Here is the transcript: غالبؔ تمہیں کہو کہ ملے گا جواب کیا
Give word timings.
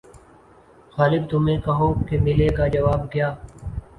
غالبؔ 0.95 1.23
تمہیں 1.31 1.59
کہو 1.65 1.89
کہ 2.07 2.15
ملے 2.25 2.47
گا 2.57 2.67
جواب 2.75 3.01
کیا 3.11 3.29